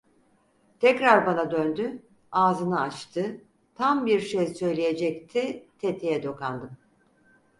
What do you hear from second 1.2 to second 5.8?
bana döndü, ağzını açtı, tam bir şey söyleyecekti,